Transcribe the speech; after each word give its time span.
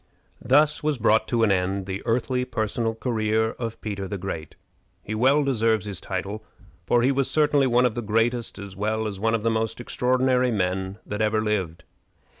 Thus 0.41 0.81
was 0.81 0.97
brought 0.97 1.27
to 1.27 1.43
an 1.43 1.51
end 1.51 1.85
the 1.85 2.01
earthly 2.07 2.43
personal 2.43 2.95
career 2.95 3.51
of 3.59 3.79
Peter 3.81 4.07
the 4.07 4.17
Great. 4.17 4.55
He 5.03 5.13
well 5.13 5.43
deserves 5.43 5.85
his 5.85 6.01
title, 6.01 6.43
for 6.87 7.03
he 7.03 7.11
was 7.11 7.29
certainly 7.29 7.67
one 7.67 7.85
of 7.85 7.93
the 7.93 8.01
greatest 8.01 8.57
as 8.57 8.75
well 8.75 9.05
as 9.05 9.19
one 9.19 9.35
of 9.35 9.43
the 9.43 9.51
most 9.51 9.79
extraordinary 9.79 10.49
men 10.49 10.97
that 11.05 11.21
ever 11.21 11.39
lived. 11.39 11.83